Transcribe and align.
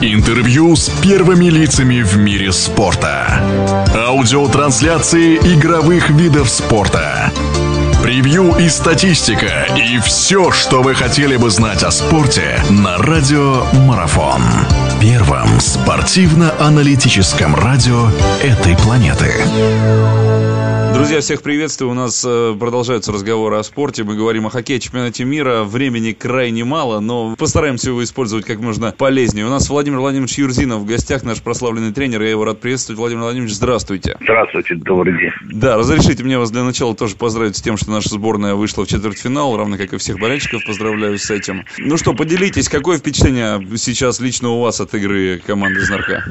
Интервью 0.00 0.76
с 0.76 0.88
первыми 0.88 1.46
лицами 1.46 2.02
в 2.02 2.16
мире 2.16 2.52
спорта. 2.52 3.42
Аудиотрансляции 3.92 5.36
игровых 5.38 6.10
видов 6.10 6.48
спорта. 6.48 7.32
Превью 8.00 8.56
и 8.58 8.68
статистика. 8.68 9.66
И 9.76 9.98
все, 9.98 10.52
что 10.52 10.82
вы 10.82 10.94
хотели 10.94 11.36
бы 11.36 11.50
знать 11.50 11.82
о 11.82 11.90
спорте 11.90 12.62
на 12.70 12.96
Радио 12.98 13.64
Марафон. 13.72 14.42
Первом 15.00 15.58
спортивно-аналитическом 15.58 17.56
радио 17.56 18.08
этой 18.40 18.76
планеты. 18.76 19.34
Друзья, 20.98 21.20
всех 21.20 21.42
приветствую. 21.42 21.92
У 21.92 21.94
нас 21.94 22.26
э, 22.26 22.56
продолжаются 22.58 23.12
разговоры 23.12 23.56
о 23.56 23.62
спорте. 23.62 24.02
Мы 24.02 24.16
говорим 24.16 24.48
о 24.48 24.50
хоккее, 24.50 24.80
чемпионате 24.80 25.24
мира. 25.24 25.62
Времени 25.62 26.10
крайне 26.10 26.64
мало, 26.64 26.98
но 26.98 27.36
постараемся 27.36 27.90
его 27.90 28.02
использовать 28.02 28.44
как 28.44 28.58
можно 28.58 28.90
полезнее. 28.90 29.46
У 29.46 29.48
нас 29.48 29.70
Владимир 29.70 30.00
Владимирович 30.00 30.36
Юрзинов 30.38 30.80
в 30.80 30.86
гостях, 30.86 31.22
наш 31.22 31.40
прославленный 31.40 31.92
тренер. 31.92 32.22
Я 32.22 32.30
его 32.30 32.44
рад 32.44 32.60
приветствовать. 32.60 32.98
Владимир 32.98 33.22
Владимирович, 33.22 33.54
здравствуйте. 33.54 34.16
Здравствуйте, 34.20 34.74
добрый 34.74 35.16
день. 35.16 35.30
Да, 35.52 35.76
разрешите 35.76 36.24
мне 36.24 36.36
вас 36.36 36.50
для 36.50 36.64
начала 36.64 36.96
тоже 36.96 37.14
поздравить 37.14 37.56
с 37.56 37.62
тем, 37.62 37.76
что 37.76 37.92
наша 37.92 38.08
сборная 38.08 38.56
вышла 38.56 38.84
в 38.84 38.88
четвертьфинал, 38.88 39.56
равно 39.56 39.76
как 39.76 39.92
и 39.92 39.98
всех 39.98 40.18
болельщиков. 40.18 40.64
Поздравляю 40.66 41.16
с 41.16 41.30
этим. 41.30 41.64
Ну 41.78 41.96
что, 41.96 42.12
поделитесь, 42.12 42.68
какое 42.68 42.98
впечатление 42.98 43.64
сейчас 43.76 44.18
лично 44.18 44.48
у 44.48 44.62
вас 44.62 44.80
от 44.80 44.92
игры 44.94 45.40
команды 45.46 45.78
Знарка? 45.78 46.24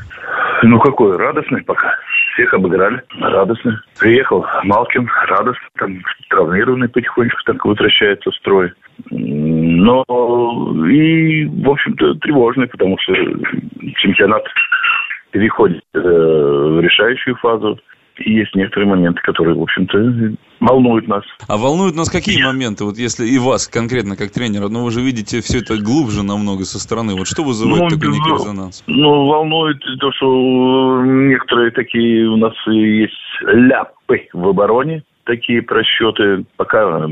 Ну 0.64 0.78
какое, 0.80 1.18
радостный 1.18 1.64
пока. 1.64 1.96
Всех 2.38 2.54
обыграли, 2.54 3.02
радостно. 3.20 3.82
Приехал 4.00 4.46
Малкин, 4.64 5.10
радостно, 5.28 5.68
там 5.80 6.04
травмированный 6.30 6.88
потихонечку 6.88 7.42
так 7.46 7.66
возвращается 7.66 8.30
в 8.30 8.36
строй. 8.36 8.74
Но 9.10 10.04
и, 10.88 11.46
в 11.46 11.68
общем-то, 11.68 12.14
тревожный, 12.20 12.68
потому 12.68 12.96
что 13.00 13.16
чемпионат 13.96 14.44
переходит 15.32 15.82
э, 15.96 16.00
в 16.00 16.80
решающую 16.80 17.36
фазу 17.38 17.80
есть 18.20 18.56
некоторые 18.56 18.90
моменты, 18.90 19.22
которые, 19.22 19.56
в 19.56 19.62
общем-то, 19.62 20.36
волнуют 20.60 21.08
нас. 21.08 21.24
А 21.48 21.58
волнуют 21.58 21.96
нас 21.96 22.10
какие 22.10 22.44
моменты? 22.44 22.84
Вот 22.84 22.98
если 22.98 23.26
и 23.26 23.38
вас 23.38 23.68
конкретно 23.68 24.16
как 24.16 24.32
тренера, 24.32 24.68
но 24.68 24.80
ну, 24.80 24.86
вы 24.86 24.92
же 24.92 25.02
видите 25.02 25.42
все 25.42 25.60
это 25.60 25.78
глубже 25.78 26.24
намного 26.24 26.64
со 26.64 26.80
стороны. 26.80 27.16
Вот 27.16 27.28
что 27.28 27.44
вызывает 27.44 27.84
ну, 27.84 27.90
такой 27.90 28.10
некий 28.10 28.32
резонанс? 28.32 28.84
Ну, 28.88 29.26
волнует 29.26 29.80
то, 30.00 30.12
что 30.14 31.04
некоторые 31.06 31.72
такие 31.72 32.28
у 32.28 32.38
нас 32.38 32.54
есть 32.68 33.14
ляпы 33.42 34.28
в 34.34 34.48
обороне, 34.48 35.04
такие 35.28 35.62
просчеты, 35.62 36.46
пока 36.56 37.06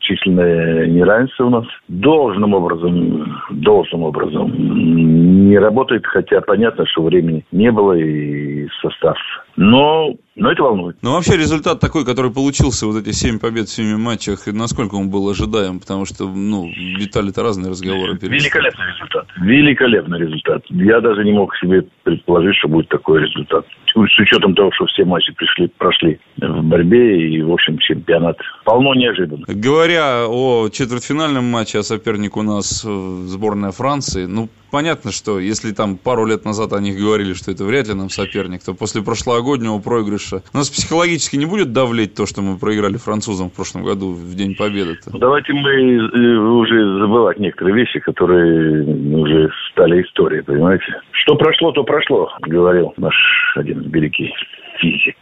численное 0.00 0.86
неравенство 0.86 1.46
у 1.46 1.50
нас 1.50 1.64
должным 1.88 2.54
образом, 2.54 3.40
должным 3.50 4.02
образом 4.02 5.48
не 5.48 5.58
работает, 5.58 6.06
хотя 6.06 6.40
понятно, 6.42 6.86
что 6.86 7.02
времени 7.02 7.44
не 7.50 7.72
было 7.72 7.94
и 7.94 8.68
состав. 8.80 9.16
Но, 9.56 10.14
но 10.34 10.50
это 10.50 10.62
волнует. 10.62 10.96
Ну, 11.02 11.12
вообще 11.12 11.36
результат 11.36 11.80
такой, 11.80 12.04
который 12.04 12.30
получился, 12.30 12.86
вот 12.86 12.96
эти 12.96 13.12
семь 13.12 13.38
побед 13.38 13.68
в 13.68 13.72
семи 13.72 13.96
матчах, 13.96 14.46
насколько 14.46 14.94
он 14.94 15.10
был 15.10 15.28
ожидаем? 15.28 15.78
Потому 15.78 16.06
что, 16.06 16.28
ну, 16.28 16.66
витали-то 16.66 17.42
разные 17.42 17.70
разговоры. 17.70 18.18
Великолепный 18.20 18.86
результат. 18.86 19.26
Великолепный 19.40 20.18
результат. 20.18 20.62
Я 20.70 21.00
даже 21.00 21.24
не 21.24 21.32
мог 21.32 21.54
себе 21.56 21.82
предположить, 22.02 22.56
что 22.56 22.68
будет 22.68 22.88
такой 22.88 23.22
результат. 23.22 23.66
С 23.94 24.18
учетом 24.18 24.54
того, 24.54 24.70
что 24.72 24.86
все 24.86 25.04
матчи 25.04 25.32
пришли, 25.34 25.68
прошли 25.76 26.18
в 26.38 26.62
борьбе 26.62 27.28
и, 27.28 27.42
в 27.42 27.52
общем, 27.52 27.76
чемпионат 27.78 28.38
полно 28.64 28.94
неожиданно. 28.94 29.44
Говоря 29.48 30.26
о 30.28 30.70
четвертьфинальном 30.70 31.44
матче, 31.44 31.80
а 31.80 31.82
соперник 31.82 32.38
у 32.38 32.42
нас 32.42 32.84
э, 32.86 32.88
сборная 33.26 33.70
Франции, 33.70 34.24
ну, 34.24 34.48
понятно, 34.72 35.12
что 35.12 35.38
если 35.38 35.70
там 35.72 35.96
пару 35.96 36.26
лет 36.26 36.44
назад 36.44 36.72
о 36.72 36.80
них 36.80 36.98
говорили, 36.98 37.34
что 37.34 37.52
это 37.52 37.62
вряд 37.64 37.86
ли 37.86 37.94
нам 37.94 38.08
соперник, 38.08 38.64
то 38.64 38.74
после 38.74 39.02
прошлогоднего 39.02 39.78
проигрыша 39.78 40.42
нас 40.52 40.70
психологически 40.70 41.36
не 41.36 41.46
будет 41.46 41.72
давлеть 41.72 42.14
то, 42.14 42.26
что 42.26 42.42
мы 42.42 42.58
проиграли 42.58 42.96
французам 42.96 43.50
в 43.50 43.54
прошлом 43.54 43.84
году 43.84 44.12
в 44.12 44.34
День 44.34 44.56
Победы? 44.56 44.92
-то? 44.92 45.18
Давайте 45.18 45.52
мы 45.52 45.70
э, 45.70 46.38
уже 46.62 46.98
забывать 46.98 47.38
некоторые 47.38 47.76
вещи, 47.76 48.00
которые 48.00 48.82
уже 49.14 49.50
стали 49.70 50.02
историей, 50.02 50.42
понимаете? 50.42 51.00
Что 51.12 51.36
прошло, 51.36 51.72
то 51.72 51.84
прошло, 51.84 52.30
говорил 52.40 52.94
наш 52.96 53.14
один 53.56 53.82
великий 53.90 54.32
физик. 54.80 55.16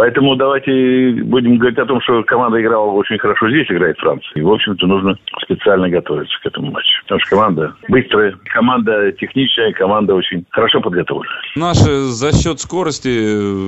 Поэтому 0.00 0.34
давайте 0.34 1.12
будем 1.24 1.58
говорить 1.58 1.78
о 1.78 1.84
том, 1.84 2.00
что 2.00 2.22
команда 2.22 2.58
играла 2.58 2.90
очень 2.92 3.18
хорошо 3.18 3.50
здесь, 3.50 3.70
играет 3.70 3.98
Франция. 3.98 4.32
И, 4.34 4.40
в 4.40 4.50
общем-то, 4.50 4.86
нужно 4.86 5.14
специально 5.42 5.90
готовиться 5.90 6.34
к 6.42 6.46
этому 6.46 6.70
матчу. 6.70 7.02
Потому 7.02 7.20
что 7.20 7.36
команда 7.36 7.74
быстрая, 7.86 8.34
команда 8.46 9.12
техничная, 9.12 9.74
команда 9.74 10.14
очень 10.14 10.46
хорошо 10.48 10.80
подготовлена. 10.80 11.34
Наши 11.54 12.04
за 12.04 12.32
счет 12.32 12.60
скорости, 12.60 13.10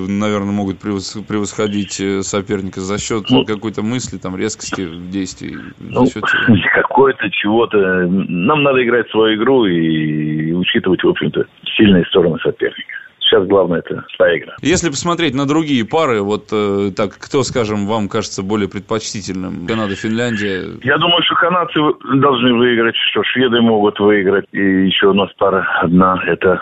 наверное, 0.09 0.53
могут 0.53 0.79
превосходить 0.79 2.01
э, 2.01 2.23
соперника 2.23 2.81
за 2.81 2.99
счет 2.99 3.25
ну, 3.29 3.45
какой-то 3.45 3.83
мысли, 3.83 4.17
там, 4.17 4.35
резкости 4.35 4.87
в 4.87 5.11
действии. 5.11 5.59
Ну, 5.81 6.07
какой-то 6.75 7.29
чего-то. 7.29 7.77
Нам 8.09 8.63
надо 8.63 8.83
играть 8.83 9.11
свою 9.11 9.37
игру 9.37 9.67
и 9.67 10.55
учитывать, 10.55 11.05
в 11.05 11.09
общем-то, 11.09 11.45
сильные 11.77 12.07
стороны 12.07 12.39
соперника 12.39 13.02
сейчас 13.33 13.47
главное 13.49 13.81
это 13.81 14.05
игра. 14.37 14.55
Если 14.61 14.91
посмотреть 14.91 15.35
на 15.35 15.47
другие 15.47 15.85
пары, 15.85 16.21
вот 16.21 16.49
э, 16.53 16.91
так, 16.97 17.13
кто, 17.19 17.43
скажем, 17.43 17.87
вам 17.87 18.09
кажется 18.09 18.43
более 18.43 18.69
предпочтительным? 18.69 19.67
Канада, 19.67 19.95
Финляндия? 19.95 20.79
Я 20.83 20.99
думаю, 20.99 21.23
что 21.25 21.35
канадцы 21.37 21.81
должны 22.21 22.55
выиграть, 22.55 22.95
что 23.11 23.23
шведы 23.25 23.61
могут 23.61 23.99
выиграть. 23.99 24.45
И 24.53 24.61
еще 24.61 25.09
у 25.09 25.15
нас 25.15 25.31
пара 25.39 25.67
одна, 25.81 26.23
это... 26.27 26.61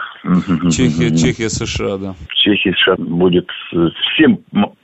Чехия, 0.71 1.17
Чехия, 1.17 1.49
США, 1.49 1.97
да. 1.97 2.15
Чехия, 2.35 2.75
США 2.75 2.97
будет... 2.99 3.49
Э, 3.73 3.89
всем 4.15 4.41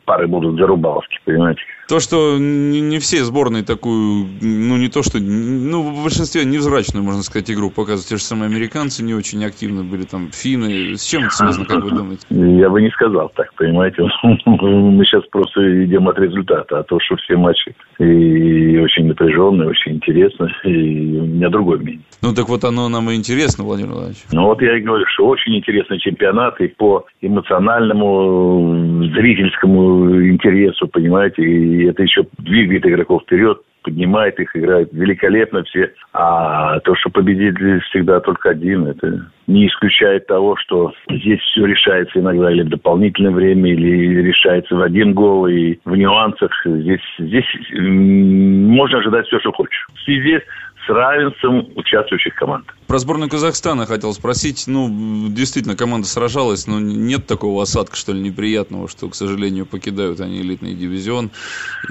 пары 0.06 0.26
будут 0.26 0.56
зарубаловки, 0.56 1.18
понимаете? 1.24 1.60
То, 1.88 2.00
что 2.00 2.36
не, 2.38 2.98
все 2.98 3.22
сборные 3.22 3.62
такую, 3.62 4.26
ну 4.40 4.76
не 4.76 4.88
то 4.88 5.02
что, 5.02 5.18
ну 5.20 5.82
в 5.82 6.02
большинстве 6.02 6.44
невзрачную, 6.44 7.04
можно 7.04 7.22
сказать, 7.22 7.50
игру 7.50 7.70
показывают. 7.70 8.08
Те 8.08 8.16
же 8.16 8.22
самые 8.22 8.48
американцы 8.48 9.04
не 9.04 9.14
очень 9.14 9.44
активно 9.44 9.84
были, 9.84 10.02
там, 10.02 10.30
финны. 10.32 10.96
С 10.96 11.04
чем 11.04 11.24
это 11.24 11.34
связано, 11.34 11.66
как 11.66 11.84
вы 11.84 11.90
думаете? 11.90 12.24
Я 12.30 12.70
бы 12.70 12.80
не 12.80 12.90
сказал 12.90 13.30
так, 13.36 13.52
понимаете. 13.54 14.02
Мы 14.22 15.04
сейчас 15.04 15.24
просто 15.30 15.84
идем 15.84 16.08
от 16.08 16.18
результата, 16.18 16.78
а 16.78 16.82
то, 16.82 16.98
что 17.00 17.16
все 17.16 17.36
матчи 17.36 17.74
и 17.98 18.78
очень 18.78 19.06
напряженные, 19.06 19.68
очень 19.68 19.92
интересно, 19.92 20.48
и 20.64 21.18
у 21.18 21.26
меня 21.26 21.48
другое 21.48 21.78
мнение. 21.78 22.02
Ну 22.22 22.34
так 22.34 22.48
вот 22.48 22.64
оно 22.64 22.88
нам 22.88 23.10
и 23.10 23.14
интересно, 23.14 23.64
Владимир 23.64 23.92
Владимирович. 23.92 24.24
Ну 24.32 24.44
вот 24.44 24.60
я 24.62 24.76
и 24.76 24.82
говорю, 24.82 25.04
что 25.14 25.26
очень 25.26 25.56
интересный 25.56 25.98
чемпионат 25.98 26.60
и 26.60 26.68
по 26.68 27.06
эмоциональному, 27.20 29.04
зрительскому 29.14 30.26
интересу, 30.28 30.88
понимаете, 30.88 31.42
и 31.42 31.86
это 31.86 32.02
еще 32.02 32.26
двигает 32.38 32.84
игроков 32.86 33.22
вперед, 33.22 33.60
поднимает 33.86 34.38
их, 34.40 34.54
играет 34.56 34.92
великолепно 34.92 35.62
все. 35.62 35.92
А 36.12 36.80
то, 36.80 36.96
что 36.96 37.08
победитель 37.08 37.80
всегда 37.82 38.18
только 38.18 38.50
один, 38.50 38.88
это 38.88 39.30
не 39.46 39.68
исключает 39.68 40.26
того, 40.26 40.56
что 40.56 40.92
здесь 41.08 41.38
все 41.40 41.64
решается 41.64 42.18
иногда 42.18 42.50
или 42.50 42.62
в 42.62 42.68
дополнительное 42.68 43.30
время, 43.30 43.70
или 43.70 44.22
решается 44.22 44.74
в 44.74 44.82
один 44.82 45.14
гол, 45.14 45.46
и 45.46 45.78
в 45.84 45.94
нюансах. 45.94 46.50
Здесь, 46.64 47.00
здесь 47.20 47.46
можно 47.70 48.98
ожидать 48.98 49.26
все, 49.28 49.38
что 49.38 49.52
хочешь. 49.52 49.86
В 49.94 50.00
связи 50.00 50.40
с 50.86 50.90
равенством 50.90 51.68
участвующих 51.74 52.34
команд. 52.34 52.66
Про 52.86 52.98
сборную 52.98 53.28
Казахстана 53.28 53.86
хотел 53.86 54.12
спросить. 54.12 54.64
Ну, 54.66 54.88
действительно, 55.28 55.76
команда 55.76 56.06
сражалась, 56.06 56.66
но 56.66 56.78
нет 56.78 57.26
такого 57.26 57.62
осадка, 57.62 57.96
что 57.96 58.12
ли, 58.12 58.20
неприятного, 58.20 58.88
что, 58.88 59.08
к 59.08 59.14
сожалению, 59.14 59.66
покидают 59.66 60.20
они 60.20 60.40
элитный 60.40 60.74
дивизион. 60.74 61.30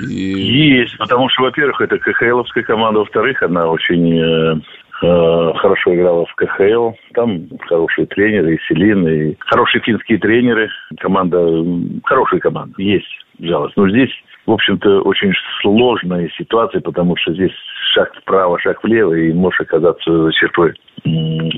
И... 0.09 0.13
Есть, 0.13 0.97
потому 0.97 1.29
что, 1.29 1.44
во-первых, 1.44 1.81
это 1.81 1.97
КХЛовская 1.97 2.63
команда, 2.63 3.00
во-вторых, 3.00 3.44
она 3.44 3.67
очень 3.67 4.17
э, 4.17 4.55
э, 5.03 5.53
хорошо 5.57 5.95
играла 5.95 6.25
в 6.25 6.35
КХЛ. 6.35 6.91
Там 7.13 7.47
хорошие 7.67 8.08
тренеры, 8.08 8.55
и 8.55 8.59
Селин, 8.67 9.08
и 9.08 9.35
хорошие 9.40 9.81
финские 9.81 10.17
тренеры. 10.17 10.70
Команда, 10.99 11.37
хорошая 12.05 12.40
команда, 12.40 12.81
есть 12.81 13.25
жалость. 13.40 13.75
Но 13.75 13.90
здесь 13.90 14.11
в 14.46 14.52
общем-то, 14.52 15.02
очень 15.02 15.32
сложная 15.62 16.30
ситуация, 16.38 16.82
потому 16.82 17.16
что 17.18 17.34
здесь 17.34 17.52
шаг 17.94 18.12
вправо, 18.22 18.59
шаг 18.59 18.84
влево, 18.84 19.14
и 19.14 19.34
можешь 19.34 19.62
оказаться 19.62 20.24
за 20.24 20.32
чертой 20.34 20.74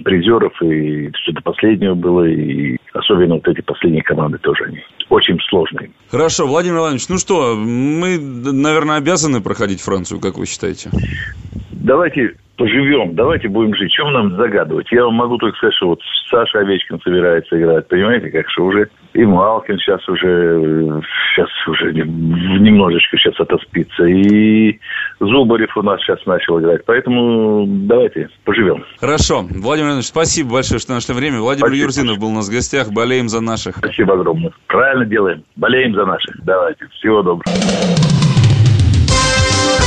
призеров, 0.04 0.54
и 0.62 1.10
до 1.32 1.42
последнего 1.42 1.96
было, 1.96 2.24
и 2.26 2.78
особенно 2.94 3.36
вот 3.36 3.48
эти 3.48 3.62
последние 3.62 4.04
команды 4.04 4.38
тоже 4.40 4.66
они 4.66 4.80
очень 5.10 5.38
сложные. 5.50 5.92
Хорошо, 6.10 6.48
Владимир 6.48 6.80
Владимирович, 6.80 7.10
ну 7.10 7.18
что, 7.18 7.56
мы, 7.56 8.18
наверное, 8.20 8.98
обязаны 8.98 9.42
проходить 9.42 9.82
Францию, 9.82 10.20
как 10.20 10.38
вы 10.38 10.46
считаете? 10.46 10.90
Давайте 11.72 12.36
поживем, 12.58 13.16
давайте 13.16 13.48
будем 13.48 13.74
жить. 13.76 13.92
Чем 13.92 14.12
нам 14.12 14.36
загадывать? 14.36 14.92
Я 14.92 15.06
вам 15.06 15.14
могу 15.14 15.38
только 15.38 15.58
сказать, 15.58 15.76
что 15.76 15.90
вот 15.90 16.02
Саша 16.30 16.60
Овечкин 16.60 17.00
собирается 17.02 17.58
играть, 17.60 17.88
понимаете, 17.88 18.30
как 18.30 18.50
что 18.50 18.66
уже 18.66 18.90
и 19.14 19.26
Малкин 19.26 19.80
сейчас 19.80 20.08
уже 20.10 21.02
сейчас 21.34 21.50
уже 21.68 21.94
немножечко 21.94 23.18
сейчас 23.18 23.40
отоспится, 23.40 24.06
и 24.06 24.80
Зубарев 25.20 25.76
у 25.78 25.82
нас 25.82 26.02
сейчас 26.02 26.24
начал 26.26 26.60
играть, 26.60 26.82
поэтому 26.86 27.66
давайте 27.68 28.30
поживем. 28.44 28.84
Хорошо. 29.00 29.46
Владимир 29.50 29.90
Иванович, 29.90 30.08
спасибо 30.08 30.54
большое, 30.54 30.80
что 30.80 30.94
нашли 30.94 31.16
время. 31.16 31.40
Владимир 31.40 31.70
спасибо. 31.70 31.84
Юрзинов 31.86 32.20
был 32.20 32.28
у 32.28 32.36
нас 32.36 32.50
в 32.50 32.52
гостях, 32.52 32.92
болеем 32.92 33.30
за 33.30 33.42
наших. 33.42 33.78
Спасибо 33.78 34.14
огромное. 34.14 34.52
Правильно 34.68 35.06
делаем, 35.06 35.44
болеем 35.56 35.94
за 35.96 36.06
наших. 36.06 36.36
Давайте, 36.44 36.88
всего 36.88 37.22
доброго. 37.22 38.17